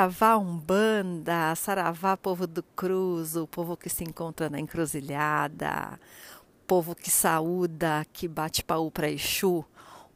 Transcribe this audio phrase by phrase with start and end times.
[0.00, 6.00] Saravá Umbanda, Saravá povo do Cruz, o povo que se encontra na encruzilhada,
[6.66, 9.62] povo que saúda, que bate paú para Exu,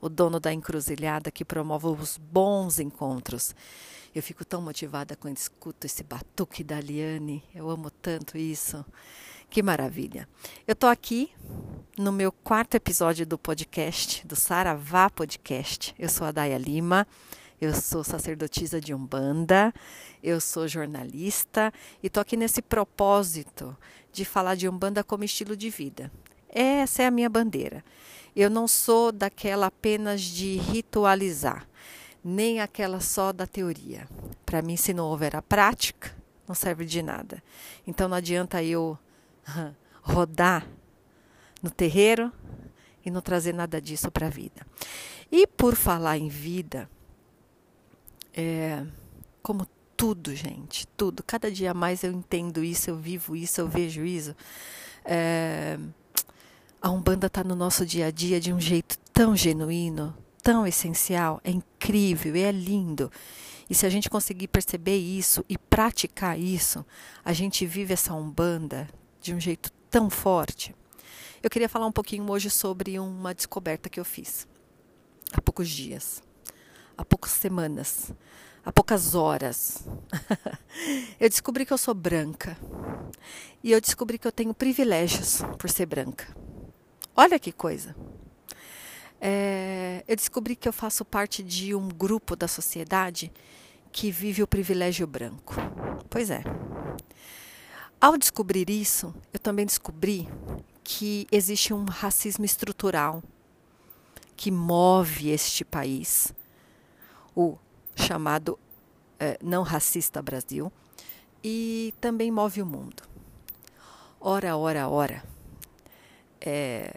[0.00, 3.54] o dono da encruzilhada que promove os bons encontros.
[4.14, 8.82] Eu fico tão motivada quando escuto esse batuque da Liane, eu amo tanto isso.
[9.50, 10.26] Que maravilha.
[10.66, 11.30] Eu estou aqui
[11.98, 15.94] no meu quarto episódio do podcast, do Saravá Podcast.
[15.98, 17.06] Eu sou a Daya Lima,
[17.64, 19.72] eu sou sacerdotisa de Umbanda,
[20.22, 21.72] eu sou jornalista
[22.02, 23.76] e estou aqui nesse propósito
[24.12, 26.12] de falar de Umbanda como estilo de vida.
[26.48, 27.82] Essa é a minha bandeira.
[28.36, 31.66] Eu não sou daquela apenas de ritualizar,
[32.22, 34.06] nem aquela só da teoria.
[34.44, 36.14] Para mim, se não houver a prática,
[36.46, 37.42] não serve de nada.
[37.86, 38.98] Então não adianta eu
[40.02, 40.66] rodar
[41.62, 42.30] no terreiro
[43.04, 44.66] e não trazer nada disso para a vida.
[45.32, 46.88] E por falar em vida,
[48.34, 48.84] é,
[49.42, 54.04] como tudo, gente, tudo, cada dia mais eu entendo isso, eu vivo isso, eu vejo
[54.04, 54.34] isso.
[55.04, 55.78] É,
[56.82, 61.40] a Umbanda está no nosso dia a dia de um jeito tão genuíno, tão essencial,
[61.44, 63.10] é incrível, é lindo.
[63.70, 66.84] E se a gente conseguir perceber isso e praticar isso,
[67.24, 68.88] a gente vive essa Umbanda
[69.22, 70.74] de um jeito tão forte.
[71.42, 74.46] Eu queria falar um pouquinho hoje sobre uma descoberta que eu fiz
[75.32, 76.22] há poucos dias,
[76.96, 78.12] há poucas semanas,
[78.64, 79.84] há poucas horas.
[81.20, 82.56] eu descobri que eu sou branca
[83.62, 86.26] e eu descobri que eu tenho privilégios por ser branca.
[87.16, 87.94] Olha que coisa!
[89.20, 93.32] É, eu descobri que eu faço parte de um grupo da sociedade
[93.90, 95.54] que vive o privilégio branco.
[96.10, 96.42] Pois é.
[98.00, 100.28] Ao descobrir isso, eu também descobri
[100.82, 103.22] que existe um racismo estrutural
[104.36, 106.34] que move este país,
[107.34, 107.58] o
[107.96, 108.58] chamado
[109.18, 110.72] é, não racista Brasil,
[111.42, 113.02] e também move o mundo.
[114.20, 115.22] Ora, ora, ora.
[116.40, 116.94] É,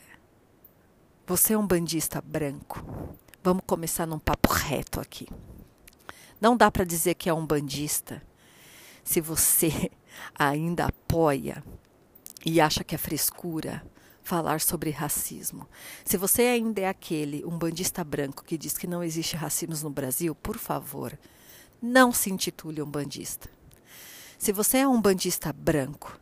[1.26, 2.82] você é um bandista branco.
[3.44, 5.28] Vamos começar num papo reto aqui.
[6.40, 8.22] Não dá para dizer que é um bandista
[9.04, 9.92] se você
[10.38, 11.64] ainda apoia
[12.46, 13.84] e acha que é frescura
[14.28, 15.66] falar sobre racismo.
[16.04, 19.90] Se você ainda é aquele, um bandista branco que diz que não existe racismo no
[19.90, 21.18] Brasil, por favor,
[21.82, 23.50] não se intitule um bandista.
[24.38, 26.20] Se você é um bandista branco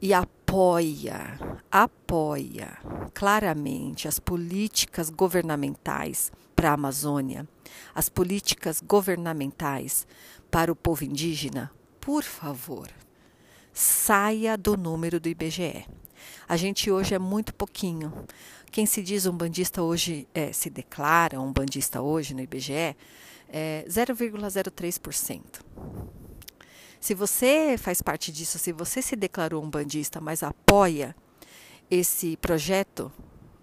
[0.00, 1.36] e apoia,
[1.68, 2.78] apoia
[3.12, 7.46] claramente as políticas governamentais para a Amazônia,
[7.92, 10.06] as políticas governamentais
[10.48, 12.88] para o povo indígena, por favor,
[13.72, 15.86] saia do número do IBGE.
[16.48, 18.12] A gente hoje é muito pouquinho.
[18.70, 22.96] Quem se diz um bandista hoje, é, se declara um bandista hoje no IBGE,
[23.48, 25.42] é 0,03%.
[27.00, 31.14] Se você faz parte disso, se você se declarou um bandista, mas apoia
[31.90, 33.12] esse projeto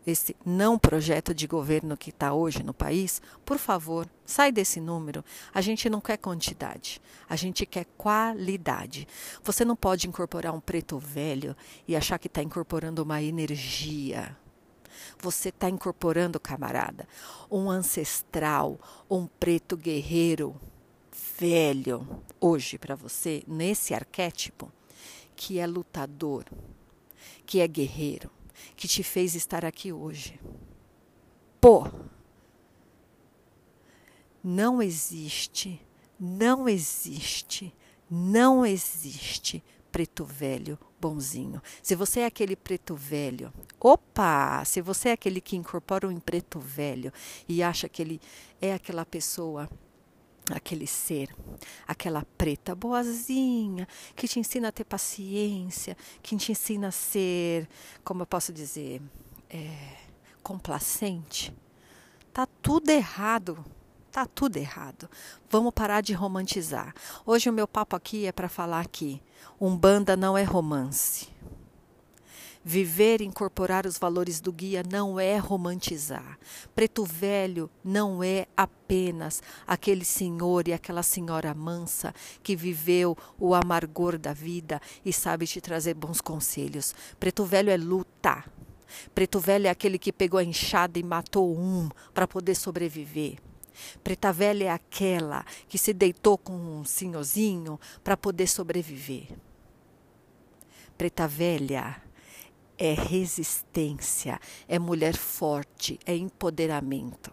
[0.06, 5.24] esse não projeto de governo que está hoje no país, por favor, sai desse número.
[5.54, 9.08] A gente não quer quantidade, a gente quer qualidade.
[9.44, 11.56] Você não pode incorporar um preto velho
[11.88, 14.36] e achar que está incorporando uma energia.
[15.20, 17.08] Você está incorporando, camarada,
[17.50, 20.56] um ancestral, um preto guerreiro
[21.40, 24.72] velho, hoje para você, nesse arquétipo,
[25.36, 26.46] que é lutador,
[27.46, 28.30] que é guerreiro
[28.76, 30.40] que te fez estar aqui hoje.
[31.60, 31.88] Pô,
[34.44, 35.82] não existe,
[36.20, 37.74] não existe,
[38.10, 41.62] não existe preto velho bonzinho.
[41.82, 46.60] Se você é aquele preto velho, opa, se você é aquele que incorpora um preto
[46.60, 47.12] velho
[47.48, 48.22] e acha que ele
[48.62, 49.70] é aquela pessoa
[50.52, 51.30] aquele ser,
[51.88, 57.68] aquela preta boazinha, que te ensina a ter paciência, que te ensina a ser,
[58.04, 59.02] como eu posso dizer,
[59.50, 59.98] é,
[60.42, 61.54] complacente.
[62.34, 63.64] Tá tudo errado.
[64.12, 65.10] Tá tudo errado.
[65.50, 66.94] Vamos parar de romantizar.
[67.26, 69.20] Hoje o meu papo aqui é para falar que
[69.60, 71.33] Umbanda não é romance.
[72.66, 76.40] Viver e incorporar os valores do guia não é romantizar.
[76.74, 84.18] Preto velho não é apenas aquele senhor e aquela senhora mansa que viveu o amargor
[84.18, 86.96] da vida e sabe te trazer bons conselhos.
[87.20, 88.46] Preto velho é luta.
[89.14, 93.40] Preto velho é aquele que pegou a enxada e matou um para poder sobreviver.
[94.04, 99.28] Preta velha é aquela que se deitou com um senhorzinho para poder sobreviver.
[100.98, 102.03] Preta velha
[102.78, 107.32] é resistência, é mulher forte, é empoderamento.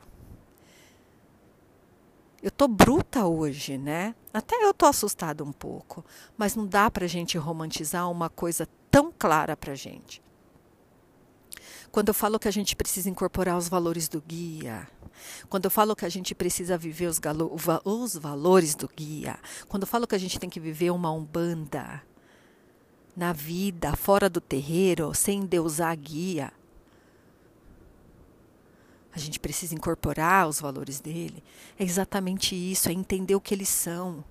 [2.42, 4.14] Eu tô bruta hoje, né?
[4.32, 6.04] Até eu tô assustada um pouco,
[6.38, 10.22] mas não dá pra gente romantizar uma coisa tão clara pra gente.
[11.90, 14.88] Quando eu falo que a gente precisa incorporar os valores do guia,
[15.48, 17.20] quando eu falo que a gente precisa viver os,
[17.84, 19.38] os valores do guia,
[19.68, 22.02] quando eu falo que a gente tem que viver uma umbanda
[23.20, 26.50] na vida, fora do terreiro, sem deusar guia,
[29.12, 31.44] a gente precisa incorporar os valores dele.
[31.78, 34.24] É exatamente isso, é entender o que eles são.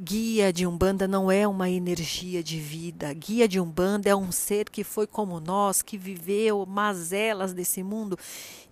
[0.00, 3.14] Guia de Umbanda não é uma energia de vida.
[3.14, 8.18] Guia de Umbanda é um ser que foi como nós, que viveu mazelas desse mundo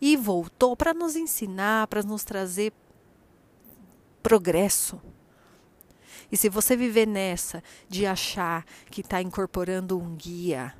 [0.00, 2.72] e voltou para nos ensinar, para nos trazer
[4.20, 5.00] progresso.
[6.30, 10.74] E se você viver nessa de achar que está incorporando um guia,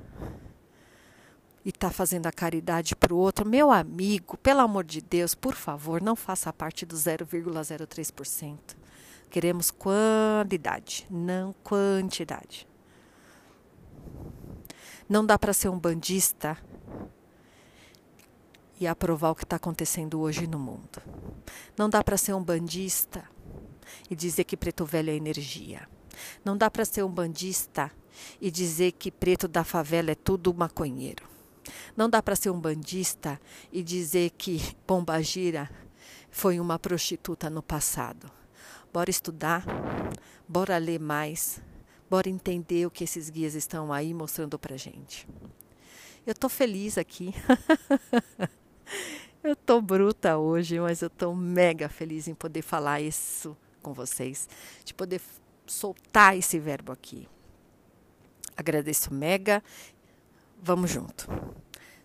[1.67, 5.53] e está fazendo a caridade para o outro, meu amigo, pelo amor de Deus, por
[5.53, 8.57] favor, não faça parte do 0,03%.
[9.29, 12.65] Queremos quantidade, não quantidade.
[15.09, 16.57] Não dá para ser um bandista
[18.79, 21.01] e aprovar o que está acontecendo hoje no mundo.
[21.77, 23.25] Não dá para ser um bandista
[24.09, 25.87] e dizer que preto velho é energia.
[26.43, 27.91] Não dá para ser um bandista
[28.41, 31.27] e dizer que preto da favela é tudo maconheiro.
[31.95, 33.39] Não dá para ser um bandista
[33.71, 35.69] e dizer que Pombagira
[36.29, 38.29] foi uma prostituta no passado.
[38.93, 39.65] Bora estudar,
[40.47, 41.61] bora ler mais,
[42.09, 45.27] bora entender o que esses guias estão aí mostrando para gente.
[46.25, 47.33] Eu tô feliz aqui.
[49.43, 53.55] eu tô bruta hoje, mas eu tô mega feliz em poder falar isso
[53.87, 54.49] com vocês,
[54.83, 55.21] de poder
[55.65, 57.27] soltar esse verbo aqui.
[58.55, 59.63] Agradeço mega.
[60.61, 61.27] Vamos junto.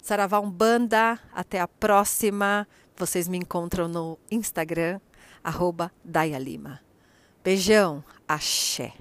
[0.00, 2.68] Saravá Umbanda, até a próxima.
[2.96, 5.00] Vocês me encontram no Instagram,
[5.42, 5.90] arroba.
[7.42, 8.92] Beijão, axé.